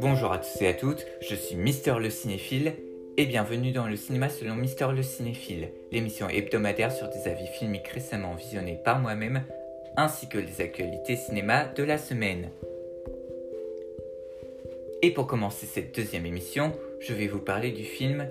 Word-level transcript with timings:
Bonjour 0.00 0.32
à 0.32 0.38
tous 0.38 0.62
et 0.62 0.68
à 0.68 0.74
toutes, 0.74 1.06
je 1.20 1.34
suis 1.34 1.56
Mister 1.56 1.94
le 2.00 2.10
Cinéphile 2.10 2.72
et 3.16 3.26
bienvenue 3.26 3.72
dans 3.72 3.86
le 3.86 3.96
cinéma 3.96 4.28
selon 4.28 4.54
Mister 4.54 4.88
le 4.94 5.02
Cinéphile, 5.02 5.68
l'émission 5.92 6.28
hebdomadaire 6.28 6.92
sur 6.92 7.08
des 7.08 7.28
avis 7.28 7.46
filmiques 7.46 7.88
récemment 7.88 8.34
visionnés 8.34 8.80
par 8.84 8.98
moi-même 9.00 9.44
ainsi 9.96 10.28
que 10.28 10.38
les 10.38 10.60
actualités 10.60 11.16
cinéma 11.16 11.64
de 11.64 11.82
la 11.82 11.98
semaine. 11.98 12.50
Et 15.02 15.12
pour 15.12 15.26
commencer 15.26 15.66
cette 15.66 15.94
deuxième 15.94 16.26
émission, 16.26 16.72
je 17.00 17.14
vais 17.14 17.28
vous 17.28 17.40
parler 17.40 17.70
du 17.70 17.84
film 17.84 18.28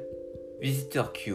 Visitor 0.59 1.13
Q. 1.13 1.33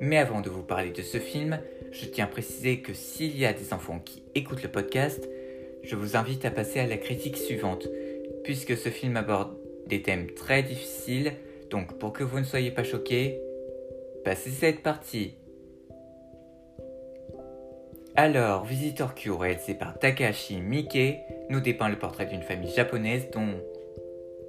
Mais 0.00 0.18
avant 0.18 0.40
de 0.40 0.50
vous 0.50 0.62
parler 0.62 0.90
de 0.90 1.02
ce 1.02 1.18
film, 1.18 1.58
je 1.92 2.06
tiens 2.06 2.24
à 2.24 2.28
préciser 2.28 2.80
que 2.80 2.94
s'il 2.94 3.36
y 3.38 3.46
a 3.46 3.52
des 3.52 3.72
enfants 3.72 3.98
qui 3.98 4.22
écoutent 4.34 4.62
le 4.62 4.70
podcast, 4.70 5.28
je 5.82 5.96
vous 5.96 6.16
invite 6.16 6.44
à 6.44 6.50
passer 6.50 6.80
à 6.80 6.86
la 6.86 6.96
critique 6.96 7.36
suivante 7.36 7.88
puisque 8.44 8.76
ce 8.76 8.88
film 8.88 9.16
aborde 9.16 9.56
des 9.86 10.02
thèmes 10.02 10.30
très 10.34 10.62
difficiles, 10.62 11.32
donc 11.70 11.98
pour 11.98 12.12
que 12.12 12.24
vous 12.24 12.38
ne 12.38 12.44
soyez 12.44 12.70
pas 12.70 12.84
choqués, 12.84 13.40
passez 14.24 14.50
cette 14.50 14.82
partie. 14.82 15.34
Alors, 18.14 18.64
Visitor 18.64 19.14
Q, 19.14 19.30
réalisé 19.30 19.74
par 19.74 19.98
Takahashi 19.98 20.60
Miike, 20.60 21.18
nous 21.50 21.60
dépeint 21.60 21.88
le 21.88 21.98
portrait 21.98 22.26
d'une 22.26 22.42
famille 22.42 22.72
japonaise 22.74 23.30
dont 23.32 23.60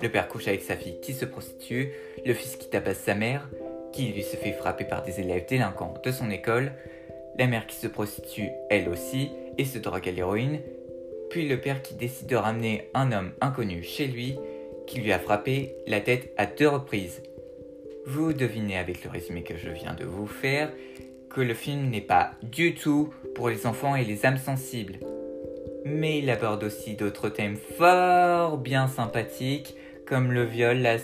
le 0.01 0.09
père 0.09 0.27
couche 0.27 0.47
avec 0.47 0.61
sa 0.61 0.75
fille 0.75 0.99
qui 1.01 1.13
se 1.13 1.25
prostitue, 1.25 1.91
le 2.25 2.33
fils 2.33 2.55
qui 2.55 2.69
tabasse 2.69 2.99
sa 2.99 3.15
mère, 3.15 3.49
qui 3.91 4.07
lui 4.07 4.23
se 4.23 4.35
fait 4.35 4.51
frapper 4.51 4.85
par 4.85 5.03
des 5.03 5.19
élèves 5.19 5.45
délinquants 5.47 5.93
de 6.03 6.11
son 6.11 6.29
école, 6.29 6.71
la 7.37 7.47
mère 7.47 7.67
qui 7.67 7.75
se 7.75 7.87
prostitue 7.87 8.49
elle 8.69 8.89
aussi 8.89 9.31
et 9.57 9.65
se 9.65 9.79
drogue 9.79 10.07
à 10.07 10.11
l'héroïne, 10.11 10.59
puis 11.29 11.47
le 11.47 11.59
père 11.59 11.81
qui 11.81 11.93
décide 11.93 12.27
de 12.27 12.35
ramener 12.35 12.89
un 12.93 13.11
homme 13.11 13.31
inconnu 13.41 13.83
chez 13.83 14.07
lui 14.07 14.37
qui 14.87 14.99
lui 14.99 15.11
a 15.11 15.19
frappé 15.19 15.75
la 15.85 16.01
tête 16.01 16.33
à 16.37 16.45
deux 16.45 16.67
reprises. 16.67 17.21
Vous 18.05 18.33
devinez 18.33 18.77
avec 18.77 19.03
le 19.03 19.09
résumé 19.09 19.43
que 19.43 19.55
je 19.55 19.69
viens 19.69 19.93
de 19.93 20.05
vous 20.05 20.25
faire 20.25 20.71
que 21.29 21.41
le 21.41 21.53
film 21.53 21.89
n'est 21.89 22.01
pas 22.01 22.31
du 22.41 22.73
tout 22.73 23.13
pour 23.35 23.49
les 23.49 23.67
enfants 23.67 23.95
et 23.95 24.03
les 24.03 24.25
âmes 24.25 24.37
sensibles. 24.37 24.99
Mais 25.85 26.19
il 26.19 26.29
aborde 26.29 26.63
aussi 26.63 26.95
d'autres 26.95 27.29
thèmes 27.29 27.57
fort 27.77 28.57
bien 28.57 28.87
sympathiques 28.87 29.75
comme 30.05 30.31
le 30.31 30.43
viol, 30.43 30.79
la 30.79 30.97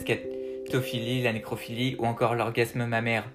la 1.24 1.34
nécrophilie 1.34 1.96
ou 2.00 2.06
encore 2.06 2.36
l'orgasme 2.36 2.86
mammaire. 2.86 3.30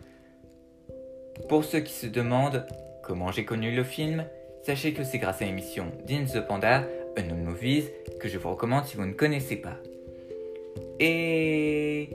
Pour 1.48 1.64
ceux 1.64 1.80
qui 1.80 1.92
se 1.92 2.06
demandent 2.06 2.66
comment 3.02 3.32
j'ai 3.32 3.44
connu 3.44 3.74
le 3.74 3.84
film, 3.84 4.24
sachez 4.62 4.92
que 4.92 5.04
c'est 5.04 5.18
grâce 5.18 5.42
à 5.42 5.46
l'émission 5.46 5.86
Dean 6.06 6.24
the 6.26 6.46
Panda, 6.46 6.84
Unknown 7.16 7.42
Movies, 7.42 7.88
que 8.20 8.28
je 8.28 8.38
vous 8.38 8.50
recommande 8.50 8.84
si 8.84 8.96
vous 8.96 9.06
ne 9.06 9.12
connaissez 9.12 9.56
pas. 9.56 9.76
Et 10.98 12.10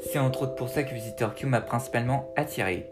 c'est 0.00 0.18
entre 0.18 0.42
autres 0.42 0.54
pour 0.54 0.68
ça 0.68 0.82
que 0.82 0.94
Visitor 0.94 1.34
Q 1.34 1.46
m'a 1.46 1.60
principalement 1.60 2.32
attiré. 2.36 2.86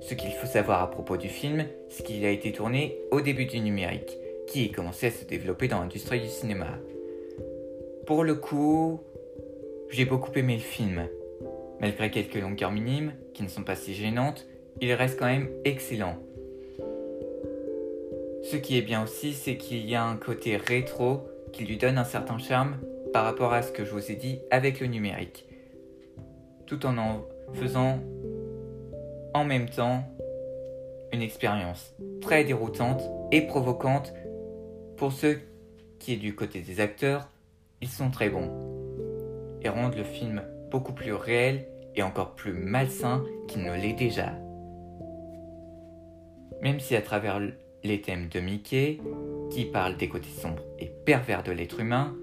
Ce 0.00 0.14
qu'il 0.14 0.32
faut 0.32 0.46
savoir 0.46 0.82
à 0.82 0.90
propos 0.90 1.16
du 1.16 1.28
film, 1.28 1.66
c'est 1.88 2.04
qu'il 2.04 2.24
a 2.24 2.30
été 2.30 2.52
tourné 2.52 2.98
au 3.10 3.20
début 3.20 3.46
du 3.46 3.60
numérique, 3.60 4.16
qui 4.46 4.70
commençait 4.70 5.08
à 5.08 5.10
se 5.10 5.24
développer 5.24 5.68
dans 5.68 5.80
l'industrie 5.80 6.20
du 6.20 6.28
cinéma. 6.28 6.78
Pour 8.06 8.24
le 8.24 8.34
coup, 8.34 9.00
j'ai 9.90 10.04
beaucoup 10.04 10.32
aimé 10.36 10.54
le 10.54 10.60
film. 10.60 11.08
Malgré 11.80 12.10
quelques 12.10 12.34
longueurs 12.34 12.72
minimes, 12.72 13.12
qui 13.34 13.42
ne 13.42 13.48
sont 13.48 13.62
pas 13.62 13.76
si 13.76 13.94
gênantes, 13.94 14.46
il 14.80 14.92
reste 14.92 15.18
quand 15.18 15.26
même 15.26 15.48
excellent. 15.64 16.18
Ce 18.42 18.56
qui 18.56 18.78
est 18.78 18.82
bien 18.82 19.02
aussi, 19.02 19.32
c'est 19.32 19.56
qu'il 19.56 19.88
y 19.88 19.94
a 19.94 20.04
un 20.04 20.16
côté 20.16 20.56
rétro 20.56 21.22
qui 21.52 21.64
lui 21.64 21.76
donne 21.76 21.98
un 21.98 22.04
certain 22.04 22.38
charme 22.38 22.78
par 23.12 23.24
rapport 23.24 23.52
à 23.52 23.62
ce 23.62 23.72
que 23.72 23.84
je 23.84 23.90
vous 23.90 24.10
ai 24.10 24.14
dit 24.14 24.40
avec 24.50 24.80
le 24.80 24.86
numérique. 24.86 25.46
Tout 26.66 26.84
en 26.84 26.98
en 26.98 27.24
faisant 27.54 28.00
en 29.34 29.44
même 29.44 29.68
temps 29.68 30.04
une 31.12 31.22
expérience 31.22 31.94
très 32.20 32.44
déroutante 32.44 33.02
et 33.32 33.42
provocante 33.42 34.12
pour 34.96 35.12
ceux 35.12 35.40
qui 35.98 36.12
est 36.12 36.16
du 36.16 36.34
côté 36.34 36.60
des 36.60 36.80
acteurs, 36.80 37.28
ils 37.80 37.88
sont 37.88 38.10
très 38.10 38.28
bons 38.28 38.77
et 39.62 39.68
rendent 39.68 39.96
le 39.96 40.04
film 40.04 40.42
beaucoup 40.70 40.92
plus 40.92 41.12
réel 41.12 41.66
et 41.94 42.02
encore 42.02 42.34
plus 42.34 42.52
malsain 42.52 43.24
qu'il 43.48 43.62
ne 43.62 43.74
l'est 43.74 43.94
déjà. 43.94 44.32
Même 46.62 46.80
si 46.80 46.96
à 46.96 47.02
travers 47.02 47.40
les 47.84 48.00
thèmes 48.00 48.28
de 48.28 48.40
Mickey, 48.40 49.00
qui 49.50 49.64
parlent 49.64 49.96
des 49.96 50.08
côtés 50.08 50.28
sombres 50.28 50.62
et 50.78 50.90
pervers 51.04 51.42
de 51.42 51.52
l'être 51.52 51.80
humain, 51.80 52.14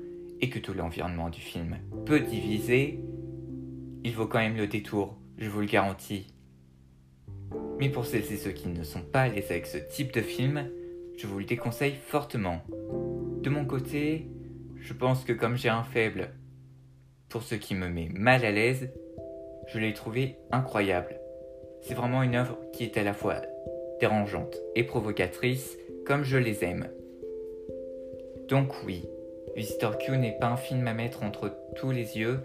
et 0.42 0.50
que 0.50 0.60
tout 0.60 0.74
l'environnement 0.74 1.30
du 1.30 1.40
film 1.40 1.78
peut 2.06 2.20
diviser, 2.20 3.00
il 4.04 4.14
vaut 4.14 4.28
quand 4.28 4.40
même 4.40 4.58
le 4.58 4.68
détour, 4.68 5.18
je 5.38 5.50
vous 5.50 5.62
le 5.62 5.66
garantis. 5.66 6.28
Mais 7.80 7.90
pour 7.90 8.06
celles 8.06 8.32
et 8.32 8.38
ceux 8.38 8.52
qui 8.52 8.68
ne 8.68 8.84
sont 8.84 9.02
pas 9.02 9.22
à 9.22 9.26
avec 9.26 9.66
ce 9.66 9.78
type 9.78 10.14
de 10.14 10.22
film, 10.22 10.70
je 11.18 11.28
vous 11.28 11.40
le 11.40 11.46
déconseille 11.46 11.96
fortement. 11.96 12.62
De 13.42 13.50
mon 13.50 13.66
côté, 13.66 14.28
je 14.76 14.94
pense 14.94 15.24
que 15.24 15.34
comme 15.34 15.56
j'ai 15.56 15.70
un 15.70 15.84
faible 15.84 16.30
pour 17.30 17.44
ce 17.44 17.56
qui 17.56 17.76
me 17.76 17.88
met 17.88 18.10
mal 18.14 18.46
à 18.46 18.52
l'aise, 18.52 18.90
je 19.68 19.80
l'ai 19.80 19.94
trouvé 19.94 20.36
incroyable. 20.52 21.20
C'est 21.82 21.94
vraiment 21.94 22.24
une 22.24 22.36
œuvre 22.36 22.58
qui 22.74 22.84
est 22.84 22.98
à 22.98 23.04
la 23.04 23.14
fois 23.14 23.42
dérangeante 24.00 24.58
et 24.76 24.84
provocatrice 24.84 25.78
comme 26.06 26.24
je 26.24 26.38
les 26.38 26.64
aime. 26.64 26.90
Donc 28.48 28.74
oui, 28.86 29.08
Visitor 29.56 29.98
Q 29.98 30.18
n'est 30.18 30.38
pas 30.38 30.48
un 30.48 30.58
film 30.58 30.88
à 30.88 30.94
mettre 30.94 31.24
entre 31.24 31.52
tous 31.76 31.92
les 31.92 32.18
yeux. 32.18 32.40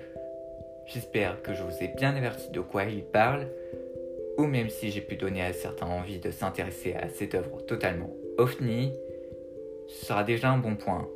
J'espère 0.86 1.42
que 1.42 1.54
je 1.54 1.62
vous 1.62 1.82
ai 1.82 1.88
bien 1.88 2.14
averti 2.16 2.50
de 2.50 2.60
quoi 2.60 2.84
il 2.84 3.04
parle, 3.04 3.48
ou 4.38 4.46
même 4.46 4.70
si 4.70 4.90
j'ai 4.90 5.00
pu 5.00 5.16
donner 5.16 5.42
à 5.42 5.52
certains 5.52 5.86
envie 5.86 6.18
de 6.18 6.30
s'intéresser 6.30 6.94
à 6.94 7.08
cette 7.08 7.34
œuvre 7.34 7.62
totalement 7.66 8.10
ovni, 8.38 8.92
ce 9.88 10.06
sera 10.06 10.24
déjà 10.24 10.50
un 10.50 10.58
bon 10.58 10.76
point. 10.76 11.08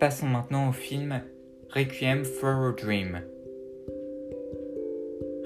Passons 0.00 0.28
maintenant 0.28 0.70
au 0.70 0.72
film 0.72 1.22
Requiem 1.68 2.24
for 2.24 2.70
a 2.70 2.72
Dream, 2.72 3.22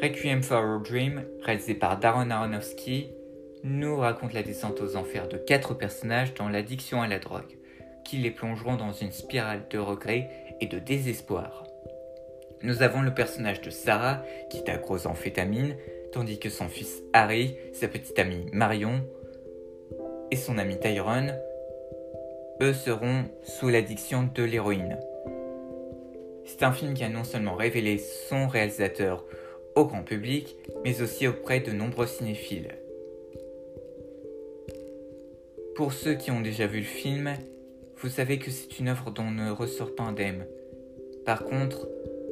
Requiem 0.01 0.43
for 0.45 0.77
a 0.77 0.79
Dream, 0.79 1.25
réalisé 1.43 1.75
par 1.75 1.99
Darren 1.99 2.31
Aronofsky, 2.31 3.11
nous 3.65 3.97
raconte 3.97 4.33
la 4.33 4.45
descente 4.45 4.81
aux 4.81 4.95
enfers 4.95 5.27
de 5.27 5.39
quatre 5.39 5.75
personnages 5.75 6.35
dans 6.35 6.49
l'addiction 6.49 7.03
à 7.03 7.09
la 7.09 7.19
drogue, 7.19 7.59
qui 8.05 8.19
les 8.19 8.31
plongeront 8.31 8.77
dans 8.77 8.93
une 8.93 9.11
spirale 9.11 9.63
de 9.71 9.79
regrets 9.79 10.31
et 10.61 10.67
de 10.67 10.79
désespoir. 10.79 11.67
Nous 12.63 12.83
avons 12.83 13.03
le 13.03 13.13
personnage 13.13 13.61
de 13.61 13.71
Sarah, 13.71 14.23
qui 14.51 14.59
est 14.59 14.69
accro 14.69 14.95
aux 14.95 15.07
amphétamines, 15.09 15.75
tandis 16.13 16.39
que 16.39 16.49
son 16.49 16.69
fils 16.69 17.03
Harry, 17.13 17.57
sa 17.73 17.89
petite 17.89 18.19
amie 18.21 18.47
Marion 18.53 19.05
et 20.31 20.37
son 20.37 20.59
ami 20.59 20.79
Tyrone, 20.79 21.35
eux 22.61 22.73
seront 22.73 23.25
sous 23.43 23.69
l'addiction 23.69 24.29
de 24.35 24.43
l'héroïne. 24.43 24.99
C'est 26.45 26.63
un 26.63 26.73
film 26.73 26.95
qui 26.95 27.05
a 27.05 27.09
non 27.09 27.25
seulement 27.25 27.55
révélé 27.55 27.99
son 27.99 28.47
réalisateur 28.47 29.25
au 29.75 29.87
grand 29.87 30.03
public, 30.03 30.57
mais 30.85 31.03
aussi 31.03 31.27
auprès 31.27 31.61
de 31.61 31.73
nombreux 31.73 32.07
cinéphiles. 32.07 32.69
Pour 35.75 35.93
ceux 35.93 36.15
qui 36.15 36.31
ont 36.31 36.41
déjà 36.41 36.67
vu 36.67 36.79
le 36.79 36.85
film, 36.85 37.35
vous 37.97 38.09
savez 38.09 38.39
que 38.39 38.51
c'est 38.51 38.79
une 38.79 38.89
œuvre 38.89 39.11
dont 39.11 39.31
ne 39.31 39.51
ressort 39.51 39.95
pas 39.95 40.05
indemne. 40.05 40.47
Par 41.25 41.45
contre, 41.45 41.89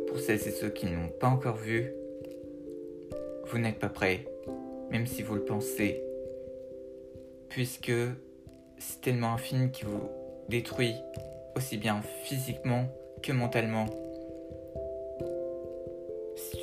pour 0.07 0.21
celles 0.21 0.47
et 0.47 0.53
ceux 0.53 0.69
qui 0.69 0.87
ne 0.87 0.95
l'ont 0.95 1.09
pas 1.09 1.27
encore 1.27 1.57
vu, 1.57 1.93
vous 3.47 3.59
n'êtes 3.59 3.79
pas 3.79 3.89
prêts, 3.89 4.27
même 4.91 5.07
si 5.07 5.23
vous 5.23 5.35
le 5.35 5.45
pensez, 5.45 6.01
puisque 7.49 7.93
c'est 8.83 9.01
tellement 9.01 9.35
un 9.35 9.39
film 9.39 9.71
qui 9.71 9.85
vous 9.85 10.11
détruit 10.49 10.97
aussi 11.57 11.77
bien 11.77 12.01
physiquement 12.25 12.87
que 13.23 13.33
mentalement 13.33 13.87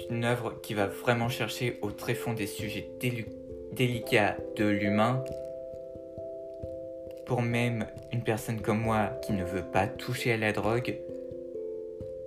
une 0.10 0.26
œuvre 0.26 0.60
qui 0.62 0.74
va 0.74 0.88
vraiment 0.88 1.30
chercher 1.30 1.78
au 1.82 1.92
tréfonds 1.92 2.34
des 2.34 2.48
sujets 2.48 2.90
délicats 3.72 4.38
de 4.58 4.66
l'humain. 4.66 5.24
Pour 7.26 7.42
même 7.42 7.86
une 8.12 8.24
personne 8.24 8.60
comme 8.60 8.82
moi 8.82 9.12
qui 9.24 9.34
ne 9.34 9.44
veut 9.44 9.64
pas 9.64 9.88
toucher 9.88 10.34
à 10.34 10.38
la 10.38 10.52
drogue, 10.52 10.98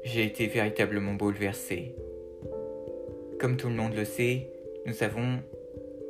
j'ai 0.04 0.24
été 0.24 0.46
véritablement 0.46 1.14
bouleversé. 1.14 1.94
Comme 3.40 3.56
tout 3.56 3.68
le 3.68 3.74
monde 3.74 3.94
le 3.94 4.04
sait, 4.04 4.48
nous 4.86 4.94
savons 4.94 5.40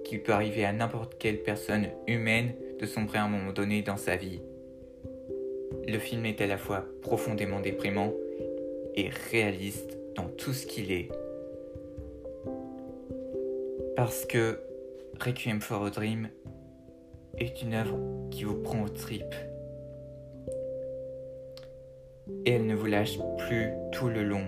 qu'il 0.04 0.22
peut 0.22 0.32
arriver 0.32 0.64
à 0.64 0.72
n'importe 0.72 1.16
quelle 1.18 1.42
personne 1.42 1.88
humaine 2.06 2.52
de 2.82 2.86
sombrer 2.86 3.18
à 3.18 3.24
un 3.24 3.28
moment 3.28 3.52
donné 3.52 3.80
dans 3.82 3.96
sa 3.96 4.16
vie. 4.16 4.40
Le 5.86 5.98
film 5.98 6.26
est 6.26 6.40
à 6.40 6.48
la 6.48 6.58
fois 6.58 6.84
profondément 7.00 7.60
déprimant 7.60 8.12
et 8.96 9.08
réaliste 9.30 9.96
dans 10.16 10.26
tout 10.26 10.52
ce 10.52 10.66
qu'il 10.66 10.90
est. 10.90 11.08
Parce 13.94 14.26
que 14.26 14.58
Requiem 15.20 15.60
for 15.60 15.86
a 15.86 15.90
Dream 15.90 16.28
est 17.38 17.62
une 17.62 17.74
œuvre 17.74 17.96
qui 18.32 18.42
vous 18.42 18.60
prend 18.60 18.82
aux 18.82 18.88
tripes. 18.88 19.34
Et 22.44 22.50
elle 22.50 22.66
ne 22.66 22.74
vous 22.74 22.86
lâche 22.86 23.16
plus 23.38 23.68
tout 23.92 24.08
le 24.08 24.24
long. 24.24 24.46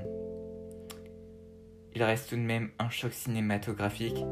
Il 1.94 2.02
reste 2.02 2.30
tout 2.30 2.36
de 2.36 2.40
même 2.40 2.70
un 2.80 2.90
choc 2.90 3.12
cinématographique 3.12 4.24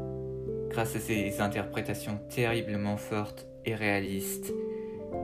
grâce 0.69 0.97
à 0.97 0.99
ses 0.99 1.39
interprétations 1.39 2.19
terriblement 2.29 2.97
fortes 2.97 3.47
et 3.65 3.75
réalistes, 3.75 4.53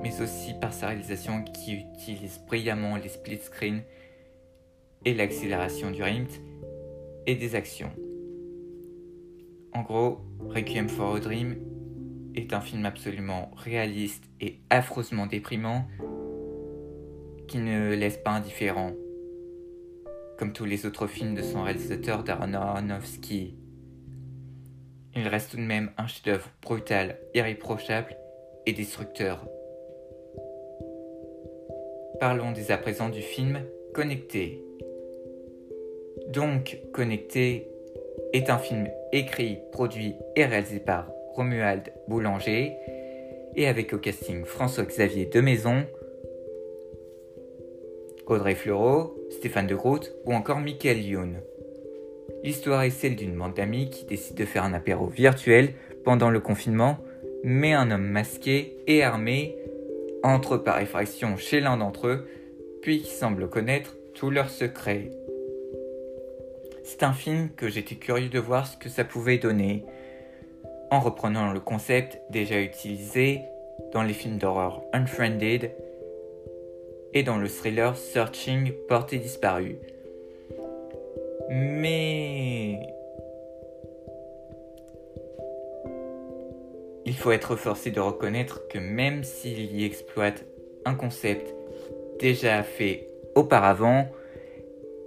mais 0.04 0.22
aussi 0.22 0.54
par 0.60 0.74
sa 0.74 0.88
réalisation 0.88 1.44
qui 1.44 1.74
utilise 1.74 2.40
brillamment 2.48 2.96
les 2.96 3.10
split 3.10 3.40
screens 3.40 3.82
et 5.06 5.14
l'accélération 5.14 5.92
du 5.92 6.04
rythme 6.04 6.42
et 7.26 7.36
des 7.36 7.56
actions. 7.56 7.92
En 9.74 9.82
gros, 9.84 10.22
Requiem 10.40 10.90
for 10.90 11.16
a 11.16 11.20
Dream 11.20 11.58
est 12.36 12.54
un 12.54 12.62
film 12.62 12.86
absolument 12.86 13.52
réaliste 13.56 14.24
et 14.42 14.60
affreusement 14.70 15.28
déprimant 15.28 15.88
qui 17.48 17.58
ne 17.58 17.94
laisse 17.96 18.18
pas 18.18 18.32
indifférent, 18.32 18.92
comme 20.38 20.54
tous 20.54 20.66
les 20.66 20.86
autres 20.86 21.08
films 21.08 21.36
de 21.36 21.42
son 21.42 21.64
réalisateur 21.64 22.24
Darren 22.24 22.54
Aronofsky. 22.54 23.56
Il 25.16 25.28
reste 25.28 25.52
tout 25.52 25.58
de 25.58 25.64
même 25.64 25.92
un 25.98 26.08
chef-d'œuvre 26.08 26.50
brutal, 26.62 27.20
irréprochable 27.34 28.16
et 28.70 28.74
destructeur. 28.74 29.46
Parlons 32.20 32.52
dès 32.52 32.72
à 32.72 32.78
présent 32.78 33.10
du 33.10 33.22
film 33.22 33.64
Connecté. 33.94 34.62
Donc, 36.28 36.78
Connecté 36.94 37.68
est 38.34 38.52
un 38.52 38.60
film 38.60 38.88
écrit, 39.12 39.58
produit 39.72 40.14
et 40.36 40.46
réalisé 40.46 40.80
par 40.80 41.12
Romuald 41.34 41.92
Boulanger 42.08 42.76
et 43.56 43.68
avec 43.68 43.94
au 43.94 43.98
casting 43.98 44.46
François-Xavier 44.46 45.26
de 45.26 45.42
Maison, 45.42 45.86
Audrey 48.28 48.54
Fleurot, 48.54 49.18
Stéphane 49.32 49.66
de 49.66 49.74
Groot 49.74 50.14
ou 50.26 50.34
encore 50.34 50.60
Michael 50.60 51.02
Youn. 51.02 51.42
L'histoire 52.44 52.84
est 52.84 52.92
celle 52.92 53.16
d'une 53.16 53.36
bande 53.36 53.56
d'amis 53.56 53.90
qui 53.90 54.06
décide 54.06 54.38
de 54.38 54.46
faire 54.46 54.64
un 54.64 54.74
apéro 54.74 55.08
virtuel 55.08 55.74
pendant 56.04 56.30
le 56.30 56.40
confinement, 56.40 57.00
mais 57.44 57.74
un 57.74 57.92
homme 57.92 58.08
masqué 58.08 58.78
et 58.88 59.04
armé 59.04 59.56
entre 60.24 60.58
par 60.58 60.80
effraction 60.80 61.38
chez 61.38 61.60
l'un 61.60 61.78
d'entre 61.78 62.08
eux, 62.08 62.28
puis 62.82 63.02
qui 63.02 63.12
semble 63.12 63.50
connaître 63.50 63.96
tous 64.14 64.30
leurs 64.30 64.50
secrets. 64.50 65.12
C'est 66.84 67.04
un 67.04 67.14
film 67.14 67.50
que 67.56 67.70
j'étais 67.70 67.96
curieux 67.96 68.30
de 68.30 68.40
voir 68.40 68.68
ce 68.68 68.78
que 68.78 68.90
ça 68.90 69.04
pouvait 69.04 69.38
donner, 69.38 69.86
en 70.92 71.00
reprenant 71.00 71.54
le 71.54 71.60
concept 71.60 72.20
déjà 72.32 72.60
utilisé 72.60 73.42
dans 73.94 74.04
les 74.04 74.14
films 74.14 74.38
d'horreur 74.38 74.82
Unfriended 74.92 75.72
et 77.14 77.24
dans 77.24 77.38
le 77.38 77.48
thriller 77.48 77.96
Searching 77.96 78.72
Portée 78.88 79.20
disparue. 79.20 79.78
Mais 81.50 82.80
il 87.10 87.16
faut 87.16 87.32
être 87.32 87.56
forcé 87.56 87.90
de 87.90 88.00
reconnaître 88.00 88.68
que 88.68 88.78
même 88.78 89.24
s'il 89.24 89.76
y 89.76 89.84
exploite 89.84 90.46
un 90.86 90.94
concept 90.94 91.56
déjà 92.20 92.62
fait 92.62 93.10
auparavant, 93.34 94.12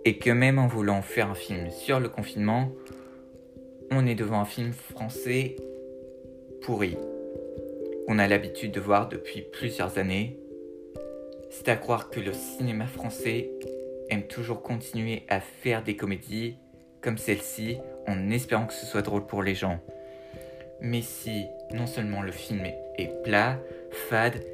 et 0.05 0.19
que 0.19 0.31
même 0.31 0.59
en 0.59 0.67
voulant 0.67 1.01
faire 1.01 1.31
un 1.31 1.37
film 1.37 1.71
sur 1.71 2.01
le 2.01 2.09
confinement, 2.09 2.73
on 3.93 4.05
est 4.05 4.17
devant 4.17 4.41
un 4.41 4.45
film 4.45 4.73
français 4.73 5.55
pourri, 6.63 6.99
qu'on 8.09 8.19
a 8.19 8.27
l'habitude 8.27 8.73
de 8.73 8.81
voir 8.81 9.09
depuis 9.09 9.43
plusieurs 9.43 9.97
années. 9.97 10.37
C'est 11.51 11.69
à 11.69 11.77
croire 11.77 12.11
que 12.11 12.19
le 12.19 12.33
cinéma 12.33 12.87
français 12.87 13.53
aime 14.11 14.27
toujours 14.27 14.61
continuer 14.61 15.23
à 15.29 15.39
faire 15.39 15.85
des 15.85 15.95
comédies 15.95 16.57
comme 17.01 17.19
celle-ci 17.19 17.79
en 18.09 18.29
espérant 18.31 18.67
que 18.67 18.75
ce 18.75 18.87
soit 18.87 19.03
drôle 19.03 19.27
pour 19.27 19.45
les 19.45 19.55
gens. 19.55 19.79
Mais 20.83 21.01
si 21.01 21.47
non 21.73 21.87
seulement 21.87 22.23
le 22.23 22.33
film 22.33 22.67
est 22.99 23.23
plat, 23.23 23.59
fade, 24.11 24.45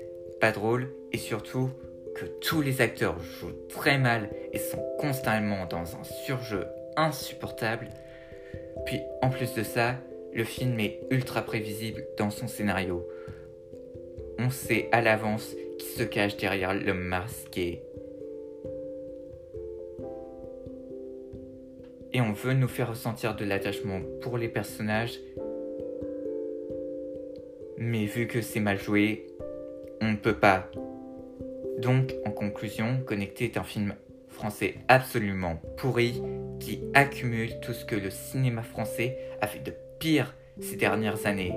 pas 0.40 0.52
drôle 0.52 0.88
et 1.12 1.18
surtout 1.18 1.70
que 2.14 2.26
tous 2.40 2.60
les 2.60 2.80
acteurs 2.80 3.18
jouent 3.18 3.56
très 3.68 3.98
mal 3.98 4.28
et 4.52 4.58
sont 4.58 4.84
constamment 4.98 5.66
dans 5.66 5.96
un 5.96 6.04
surjeu 6.04 6.66
insupportable, 6.96 7.88
puis 8.84 9.00
en 9.22 9.30
plus 9.30 9.54
de 9.54 9.62
ça, 9.62 9.96
le 10.34 10.44
film 10.44 10.78
est 10.80 11.00
ultra 11.10 11.42
prévisible 11.42 12.04
dans 12.18 12.30
son 12.30 12.46
scénario. 12.46 13.08
On 14.38 14.50
sait 14.50 14.88
à 14.92 15.00
l'avance 15.00 15.54
qui 15.78 15.86
se 15.86 16.02
cache 16.02 16.36
derrière 16.36 16.74
le 16.74 16.92
masqué. 16.94 17.82
Et 22.12 22.20
on 22.20 22.32
veut 22.32 22.54
nous 22.54 22.68
faire 22.68 22.90
ressentir 22.90 23.36
de 23.36 23.44
l'attachement 23.44 24.00
pour 24.22 24.38
les 24.38 24.48
personnages. 24.48 25.18
Mais 27.80 28.06
vu 28.06 28.26
que 28.26 28.40
c'est 28.40 28.60
mal 28.60 28.78
joué, 28.78 29.26
on 30.00 30.10
ne 30.10 30.16
peut 30.16 30.34
pas. 30.34 30.68
Donc, 31.78 32.12
en 32.26 32.30
conclusion, 32.30 33.00
Connecté 33.06 33.44
est 33.44 33.56
un 33.56 33.62
film 33.62 33.94
français 34.28 34.74
absolument 34.88 35.62
pourri 35.76 36.20
qui 36.58 36.80
accumule 36.94 37.60
tout 37.60 37.72
ce 37.72 37.84
que 37.84 37.94
le 37.94 38.10
cinéma 38.10 38.62
français 38.62 39.16
a 39.40 39.46
fait 39.46 39.60
de 39.60 39.72
pire 40.00 40.34
ces 40.60 40.76
dernières 40.76 41.26
années. 41.26 41.54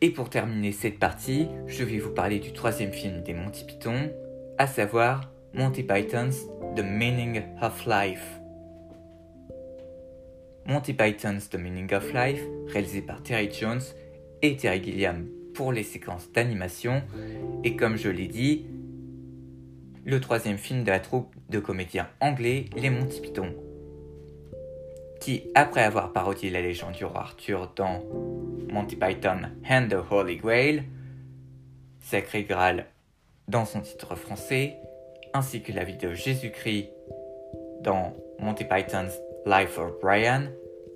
Et 0.00 0.10
pour 0.10 0.30
terminer 0.30 0.72
cette 0.72 0.98
partie, 0.98 1.48
je 1.66 1.84
vais 1.84 1.98
vous 1.98 2.12
parler 2.12 2.40
du 2.40 2.52
troisième 2.52 2.92
film 2.92 3.22
des 3.22 3.34
Monty 3.34 3.64
Python, 3.64 4.12
à 4.58 4.66
savoir 4.66 5.32
Monty 5.54 5.82
Python's 5.84 6.46
The 6.76 6.82
Meaning 6.82 7.42
of 7.62 7.86
Life. 7.86 8.40
Monty 10.68 10.92
Python's 10.92 11.48
The 11.48 11.56
Meaning 11.56 11.94
of 11.94 12.12
Life, 12.12 12.42
réalisé 12.66 13.00
par 13.00 13.22
Terry 13.22 13.50
Jones 13.50 13.80
et 14.42 14.54
Terry 14.54 14.84
Gilliam 14.84 15.26
pour 15.54 15.72
les 15.72 15.82
séquences 15.82 16.30
d'animation, 16.30 17.02
et 17.64 17.74
comme 17.74 17.96
je 17.96 18.10
l'ai 18.10 18.26
dit, 18.26 18.66
le 20.04 20.20
troisième 20.20 20.58
film 20.58 20.84
de 20.84 20.90
la 20.90 21.00
troupe 21.00 21.34
de 21.48 21.58
comédiens 21.58 22.06
anglais, 22.20 22.66
les 22.76 22.90
Monty 22.90 23.22
Python, 23.22 23.54
qui, 25.20 25.44
après 25.54 25.82
avoir 25.82 26.12
parodié 26.12 26.50
la 26.50 26.60
légende 26.60 26.92
du 26.92 27.06
roi 27.06 27.20
Arthur 27.20 27.72
dans 27.74 28.04
Monty 28.70 28.96
Python 28.96 29.48
and 29.70 29.88
the 29.88 29.96
Holy 30.10 30.36
Grail, 30.36 30.84
Sacré 32.02 32.44
Graal 32.44 32.84
dans 33.48 33.64
son 33.64 33.80
titre 33.80 34.16
français, 34.16 34.76
ainsi 35.32 35.62
que 35.62 35.72
la 35.72 35.84
vie 35.84 35.96
de 35.96 36.12
Jésus-Christ 36.12 36.90
dans 37.80 38.14
Monty 38.38 38.64
Python's 38.64 39.18
Life 39.48 39.78
of 39.78 39.98
Brian, 40.02 40.42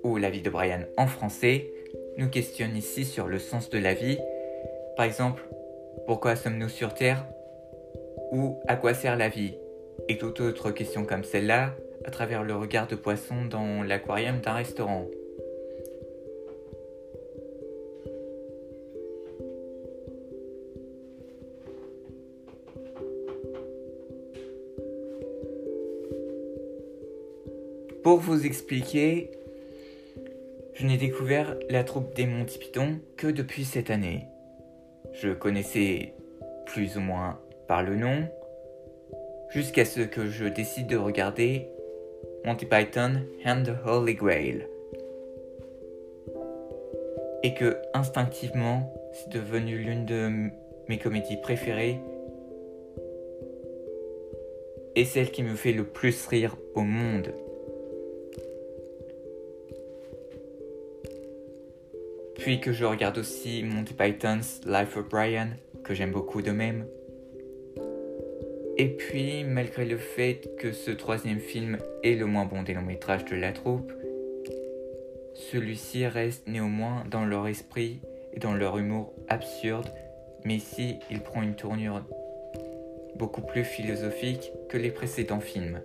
ou 0.03 0.19
La 0.19 0.29
vie 0.29 0.43
de 0.43 0.51
Brian 0.51 0.81
en 0.99 1.07
français, 1.07 1.73
nous 2.19 2.29
questionne 2.29 2.77
ici 2.77 3.07
sur 3.07 3.27
le 3.27 3.39
sens 3.39 3.71
de 3.71 3.79
la 3.79 3.95
vie. 3.95 4.19
Par 4.95 5.07
exemple, 5.07 5.43
pourquoi 6.05 6.37
sommes-nous 6.37 6.69
sur 6.69 6.93
Terre? 6.93 7.25
Ou 8.31 8.61
à 8.69 8.77
quoi 8.77 8.93
sert 8.93 9.17
la 9.17 9.31
vie? 9.31 9.55
Et 10.11 10.19
toute 10.19 10.41
autre 10.41 10.71
question 10.71 11.07
comme 11.07 11.25
celle-là 11.25 11.75
à 12.05 12.11
travers 12.11 12.45
le 12.45 12.55
regard 12.55 12.87
de 12.89 12.95
poisson 12.95 13.47
dans 13.49 13.83
l'aquarium 13.83 14.41
d'un 14.41 14.53
restaurant. 14.53 15.07
Pour 28.03 28.19
vous 28.19 28.47
expliquer, 28.47 29.31
je 30.75 30.87
n'ai 30.87 30.97
découvert 30.97 31.57
la 31.71 31.85
troupe 31.85 32.15
des 32.17 32.27
Monty 32.27 32.59
Python 32.59 32.99
que 33.17 33.29
depuis 33.29 33.65
cette 33.65 33.91
année. 33.91 34.27
Je 35.13 35.29
connaissais 35.29 36.15
plus 36.67 36.97
ou 36.97 37.01
moins 37.01 37.39
par 37.69 37.85
le 37.85 37.95
nom, 37.95 38.29
jusqu'à 39.51 39.85
ce 39.85 40.01
que 40.01 40.27
je 40.27 40.47
décide 40.47 40.89
de 40.89 40.97
regarder 40.97 41.69
Monty 42.45 42.67
Python 42.67 43.23
and 43.47 43.63
the 43.63 43.87
Holy 43.87 44.15
Grail. 44.15 44.67
Et 47.45 47.55
que 47.55 47.77
instinctivement, 47.95 48.93
c'est 49.13 49.31
devenu 49.31 49.79
l'une 49.79 50.07
de 50.07 50.51
mes 50.89 50.99
comédies 50.99 51.37
préférées 51.37 52.01
et 54.97 55.05
celle 55.05 55.31
qui 55.31 55.43
me 55.43 55.55
fait 55.55 55.73
le 55.73 55.85
plus 55.85 56.27
rire 56.27 56.57
au 56.75 56.83
monde. 56.83 57.33
Puis 62.43 62.59
que 62.59 62.73
je 62.73 62.85
regarde 62.85 63.19
aussi 63.19 63.63
Monty 63.63 63.95
Python's 63.95 64.63
Life 64.67 64.97
of 64.97 65.09
Brian, 65.09 65.51
que 65.85 65.95
j'aime 65.95 66.11
beaucoup 66.11 66.43
de 66.43 66.51
même. 66.51 66.87
Et 68.77 68.89
puis, 68.89 69.45
malgré 69.45 69.85
le 69.85 69.97
fait 69.97 70.51
que 70.59 70.73
ce 70.73 70.91
troisième 70.91 71.39
film 71.39 71.79
est 72.03 72.17
le 72.17 72.27
moins 72.27 72.45
bon 72.45 72.65
des 72.65 72.75
longs 72.75 72.83
métrages 72.83 73.25
de 73.27 73.37
la 73.37 73.53
troupe, 73.53 73.93
celui-ci 75.35 76.05
reste 76.09 76.49
néanmoins 76.49 77.05
dans 77.09 77.25
leur 77.25 77.47
esprit 77.47 78.01
et 78.33 78.41
dans 78.41 78.55
leur 78.55 78.77
humour 78.77 79.13
absurde, 79.29 79.87
mais 80.45 80.57
ici 80.57 80.99
il 81.13 81.21
prend 81.21 81.43
une 81.43 81.55
tournure 81.55 82.03
beaucoup 83.15 83.43
plus 83.43 83.63
philosophique 83.63 84.51
que 84.69 84.79
les 84.79 84.91
précédents 84.91 85.39
films, 85.39 85.81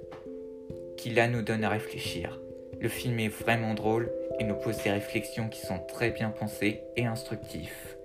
qui 0.97 1.11
là 1.11 1.27
nous 1.27 1.43
donne 1.43 1.63
à 1.63 1.69
réfléchir. 1.69 2.39
Le 2.81 2.89
film 2.89 3.19
est 3.19 3.27
vraiment 3.27 3.75
drôle 3.75 4.09
et 4.39 4.43
nous 4.43 4.55
pose 4.55 4.81
des 4.83 4.91
réflexions 4.91 5.49
qui 5.49 5.61
sont 5.61 5.79
très 5.79 6.11
bien 6.11 6.29
pensées 6.29 6.81
et 6.95 7.05
instructives. 7.05 7.97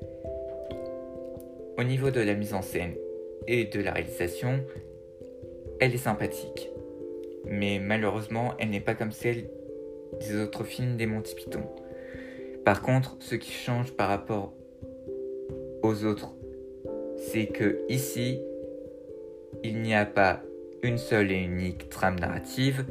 Au 1.78 1.84
niveau 1.84 2.10
de 2.10 2.20
la 2.20 2.34
mise 2.34 2.54
en 2.54 2.62
scène 2.62 2.94
et 3.46 3.64
de 3.64 3.80
la 3.80 3.92
réalisation, 3.92 4.64
elle 5.80 5.94
est 5.94 5.98
sympathique. 5.98 6.70
Mais 7.46 7.78
malheureusement, 7.78 8.54
elle 8.58 8.70
n'est 8.70 8.80
pas 8.80 8.94
comme 8.94 9.12
celle 9.12 9.48
des 10.20 10.36
autres 10.40 10.64
films 10.64 10.96
des 10.96 11.06
Monty 11.06 11.34
Python. 11.34 11.62
Par 12.64 12.82
contre, 12.82 13.16
ce 13.20 13.34
qui 13.34 13.50
change 13.50 13.92
par 13.92 14.08
rapport 14.08 14.52
aux 15.82 16.04
autres, 16.04 16.34
c'est 17.16 17.46
que 17.46 17.80
ici, 17.88 18.40
il 19.64 19.80
n'y 19.82 19.94
a 19.94 20.06
pas 20.06 20.42
une 20.82 20.98
seule 20.98 21.32
et 21.32 21.38
unique 21.38 21.88
trame 21.88 22.18
narrative, 22.18 22.84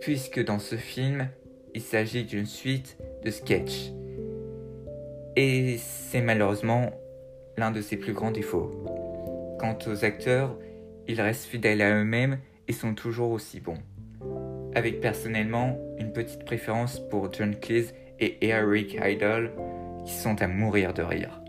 puisque 0.00 0.42
dans 0.42 0.58
ce 0.58 0.76
film, 0.76 1.28
il 1.74 1.80
s'agit 1.80 2.24
d'une 2.24 2.46
suite 2.46 2.96
de 3.24 3.30
sketchs. 3.30 3.92
Et 5.36 5.76
c'est 5.78 6.20
malheureusement 6.20 6.90
l'un 7.56 7.70
de 7.70 7.80
ses 7.80 7.96
plus 7.96 8.12
grands 8.12 8.30
défauts. 8.30 8.72
Quant 9.58 9.78
aux 9.86 10.04
acteurs, 10.04 10.56
ils 11.06 11.20
restent 11.20 11.46
fidèles 11.46 11.82
à 11.82 11.94
eux-mêmes 11.94 12.38
et 12.68 12.72
sont 12.72 12.94
toujours 12.94 13.30
aussi 13.30 13.60
bons. 13.60 13.78
Avec 14.74 15.00
personnellement 15.00 15.78
une 15.98 16.12
petite 16.12 16.44
préférence 16.44 17.00
pour 17.08 17.32
John 17.32 17.56
Cleese 17.56 17.94
et 18.18 18.46
Eric 18.46 18.98
Idle 19.02 19.52
qui 20.04 20.12
sont 20.12 20.40
à 20.40 20.46
mourir 20.46 20.94
de 20.94 21.02
rire. 21.02 21.40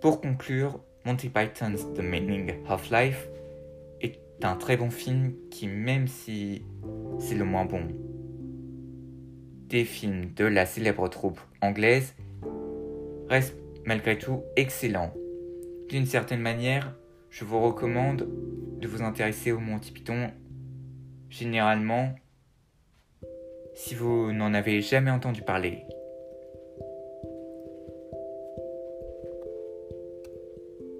Pour 0.00 0.20
conclure, 0.20 0.80
Monty 1.04 1.28
Python's 1.28 1.92
The 1.94 2.00
Meaning 2.00 2.52
of 2.68 2.90
Life 2.90 3.28
est 4.00 4.18
un 4.42 4.56
très 4.56 4.76
bon 4.76 4.90
film 4.90 5.34
qui, 5.50 5.66
même 5.66 6.08
si 6.08 6.62
c'est 7.18 7.34
le 7.34 7.44
moins 7.44 7.64
bon 7.64 7.88
des 9.68 9.84
films 9.84 10.32
de 10.34 10.44
la 10.44 10.66
célèbre 10.66 11.08
troupe 11.08 11.40
anglaise, 11.60 12.14
reste 13.28 13.56
malgré 13.84 14.18
tout 14.18 14.42
excellent. 14.56 15.12
D'une 15.88 16.06
certaine 16.06 16.40
manière, 16.40 16.94
je 17.30 17.44
vous 17.44 17.60
recommande 17.60 18.28
de 18.80 18.88
vous 18.88 19.02
intéresser 19.02 19.52
au 19.52 19.58
Monty 19.58 19.92
Python 19.92 20.30
généralement 21.28 22.14
si 23.74 23.94
vous 23.94 24.32
n'en 24.32 24.54
avez 24.54 24.80
jamais 24.80 25.10
entendu 25.10 25.42
parler. 25.42 25.84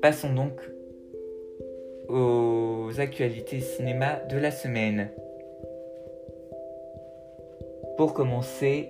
Passons 0.02 0.34
donc 0.34 0.60
aux 2.08 2.90
actualités 2.98 3.60
cinéma 3.60 4.16
de 4.28 4.36
la 4.36 4.50
semaine. 4.50 5.10
Pour 7.96 8.14
commencer, 8.14 8.88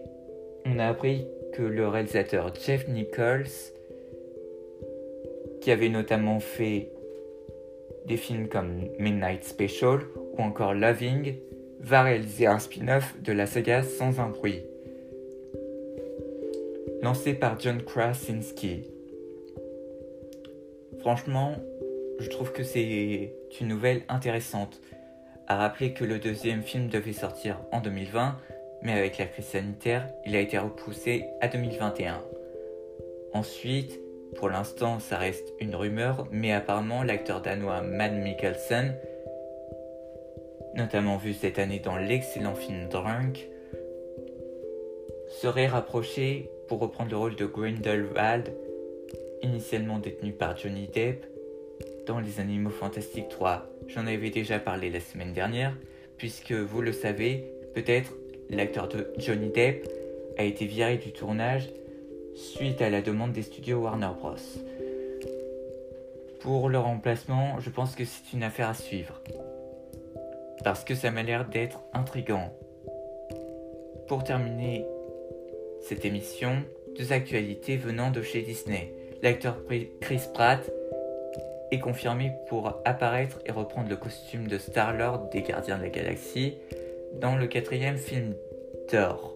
on 0.64 0.78
a 0.78 0.86
appris 0.86 1.26
que 1.52 1.62
le 1.62 1.88
réalisateur 1.88 2.52
Jeff 2.54 2.88
Nichols 2.88 3.72
qui 5.64 5.70
avait 5.70 5.88
notamment 5.88 6.40
fait 6.40 6.90
des 8.04 8.18
films 8.18 8.48
comme 8.48 8.88
Midnight 8.98 9.44
Special 9.44 10.00
ou 10.36 10.42
encore 10.42 10.74
Loving, 10.74 11.36
va 11.80 12.02
réaliser 12.02 12.46
un 12.46 12.58
spin-off 12.58 13.14
de 13.22 13.32
la 13.32 13.46
saga 13.46 13.82
Sans 13.82 14.20
un 14.20 14.28
bruit. 14.28 14.60
Lancé 17.00 17.32
par 17.32 17.58
John 17.58 17.82
Krasinski. 17.82 18.82
Franchement, 21.00 21.54
je 22.18 22.28
trouve 22.28 22.52
que 22.52 22.62
c'est 22.62 23.32
une 23.58 23.68
nouvelle 23.68 24.02
intéressante. 24.10 24.82
À 25.46 25.56
rappeler 25.56 25.94
que 25.94 26.04
le 26.04 26.18
deuxième 26.18 26.62
film 26.62 26.88
devait 26.88 27.14
sortir 27.14 27.60
en 27.72 27.80
2020, 27.80 28.36
mais 28.84 28.92
avec 28.92 29.18
la 29.18 29.26
crise 29.26 29.46
sanitaire, 29.46 30.08
il 30.26 30.36
a 30.36 30.40
été 30.40 30.58
repoussé 30.58 31.24
à 31.40 31.48
2021. 31.48 32.22
Ensuite, 33.32 33.98
pour 34.36 34.48
l'instant, 34.48 35.00
ça 35.00 35.16
reste 35.16 35.52
une 35.58 35.74
rumeur, 35.74 36.28
mais 36.30 36.52
apparemment, 36.52 37.02
l'acteur 37.02 37.40
danois 37.40 37.80
Matt 37.80 38.12
Mikkelsen, 38.12 38.94
notamment 40.76 41.16
vu 41.16 41.32
cette 41.32 41.58
année 41.58 41.78
dans 41.78 41.96
l'excellent 41.96 42.54
film 42.54 42.88
Drunk, 42.88 43.48
serait 45.40 45.66
rapproché 45.66 46.50
pour 46.68 46.78
reprendre 46.80 47.10
le 47.10 47.16
rôle 47.16 47.36
de 47.36 47.46
Grindelwald, 47.46 48.52
initialement 49.42 49.98
détenu 49.98 50.32
par 50.32 50.56
Johnny 50.56 50.88
Depp, 50.88 51.26
dans 52.06 52.20
Les 52.20 52.40
Animaux 52.40 52.70
Fantastiques 52.70 53.28
3. 53.28 53.66
J'en 53.88 54.06
avais 54.06 54.30
déjà 54.30 54.58
parlé 54.58 54.90
la 54.90 55.00
semaine 55.00 55.32
dernière, 55.32 55.74
puisque 56.18 56.52
vous 56.52 56.82
le 56.82 56.92
savez, 56.92 57.52
peut-être 57.74 58.12
l'acteur 58.50 58.88
de 58.88 59.06
Johnny 59.18 59.50
Depp 59.50 59.88
a 60.38 60.44
été 60.44 60.66
viré 60.66 60.96
du 60.96 61.12
tournage 61.12 61.68
suite 62.34 62.82
à 62.82 62.90
la 62.90 63.00
demande 63.00 63.32
des 63.32 63.42
studios 63.42 63.78
Warner 63.78 64.10
Bros. 64.18 64.34
Pour 66.40 66.68
le 66.68 66.78
remplacement, 66.78 67.58
je 67.60 67.70
pense 67.70 67.94
que 67.94 68.04
c'est 68.04 68.32
une 68.36 68.42
affaire 68.42 68.68
à 68.68 68.74
suivre. 68.74 69.20
Parce 70.62 70.84
que 70.84 70.94
ça 70.94 71.10
m'a 71.10 71.22
l'air 71.22 71.48
d'être 71.48 71.80
intrigant. 71.92 72.52
Pour 74.08 74.24
terminer 74.24 74.84
cette 75.80 76.04
émission, 76.04 76.62
deux 76.98 77.12
actualités 77.12 77.76
venant 77.76 78.10
de 78.10 78.22
chez 78.22 78.42
Disney. 78.42 78.92
L'acteur 79.22 79.56
Chris 80.00 80.22
Pratt 80.34 80.70
est 81.70 81.78
confirmé 81.78 82.32
pour 82.48 82.74
apparaître 82.84 83.38
et 83.46 83.52
reprendre 83.52 83.88
le 83.88 83.96
costume 83.96 84.46
de 84.46 84.58
Star-Lord 84.58 85.30
des 85.30 85.42
Gardiens 85.42 85.78
de 85.78 85.82
la 85.82 85.88
Galaxie 85.88 86.58
dans 87.20 87.36
le 87.36 87.46
quatrième 87.46 87.96
film 87.96 88.34
Thor. 88.88 89.34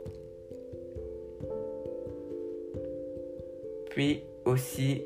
Puis 3.90 4.22
aussi, 4.44 5.02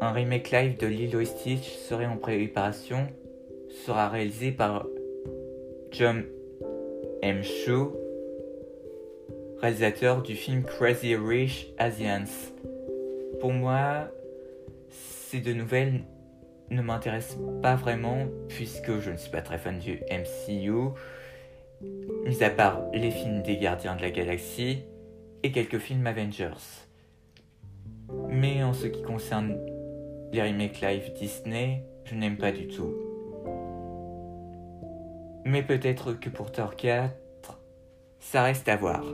un 0.00 0.12
remake 0.12 0.50
live 0.50 0.76
de 0.78 0.86
Lilo 0.86 1.24
Stitch 1.24 1.76
serait 1.76 2.06
en 2.06 2.16
préparation, 2.16 3.06
sera 3.86 4.08
réalisé 4.08 4.52
par 4.52 4.86
John 5.90 6.24
M. 7.22 7.42
Chu, 7.42 7.72
réalisateur 9.60 10.22
du 10.22 10.34
film 10.34 10.62
Crazy 10.62 11.16
Rich 11.16 11.72
Asians. 11.78 12.50
Pour 13.40 13.52
moi, 13.52 14.08
ces 14.88 15.40
deux 15.40 15.54
nouvelles 15.54 16.02
ne 16.70 16.82
m'intéressent 16.82 17.38
pas 17.62 17.76
vraiment 17.76 18.26
puisque 18.48 19.00
je 19.00 19.10
ne 19.10 19.16
suis 19.16 19.30
pas 19.30 19.42
très 19.42 19.58
fan 19.58 19.78
du 19.78 20.00
MCU, 20.10 20.92
mis 22.26 22.42
à 22.42 22.50
part 22.50 22.82
les 22.92 23.10
films 23.10 23.42
des 23.42 23.56
Gardiens 23.58 23.96
de 23.96 24.02
la 24.02 24.10
Galaxie 24.10 24.84
et 25.42 25.52
quelques 25.52 25.78
films 25.78 26.06
Avengers. 26.06 26.86
Mais 28.28 28.62
en 28.62 28.72
ce 28.72 28.86
qui 28.86 29.02
concerne 29.02 29.56
les 30.32 30.42
remakes 30.42 30.80
live 30.80 31.12
Disney, 31.14 31.84
je 32.04 32.14
n'aime 32.14 32.36
pas 32.36 32.52
du 32.52 32.66
tout. 32.66 32.94
Mais 35.44 35.62
peut-être 35.62 36.14
que 36.14 36.30
pour 36.30 36.50
Thor 36.50 36.76
4, 36.76 37.14
ça 38.18 38.42
reste 38.42 38.68
à 38.68 38.76
voir. 38.76 39.04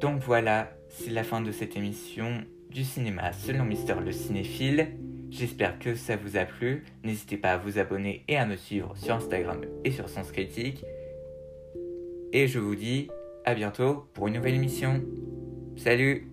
Donc 0.00 0.20
voilà, 0.22 0.70
c'est 0.88 1.10
la 1.10 1.22
fin 1.22 1.40
de 1.40 1.52
cette 1.52 1.76
émission 1.76 2.42
du 2.70 2.84
cinéma 2.84 3.32
selon 3.32 3.64
Mister 3.64 3.94
le 4.04 4.12
cinéphile. 4.12 4.88
J'espère 5.30 5.78
que 5.78 5.94
ça 5.94 6.16
vous 6.16 6.36
a 6.36 6.44
plu. 6.44 6.84
N'hésitez 7.04 7.36
pas 7.36 7.52
à 7.52 7.56
vous 7.56 7.78
abonner 7.78 8.24
et 8.26 8.36
à 8.36 8.46
me 8.46 8.56
suivre 8.56 8.96
sur 8.96 9.14
Instagram 9.14 9.60
et 9.84 9.92
sur 9.92 10.08
Sens 10.08 10.32
Critique. 10.32 10.84
Et 12.32 12.46
je 12.46 12.60
vous 12.60 12.76
dis 12.76 13.08
à 13.44 13.54
bientôt 13.54 14.04
pour 14.14 14.28
une 14.28 14.34
nouvelle 14.34 14.54
émission. 14.54 15.02
Salut 15.76 16.28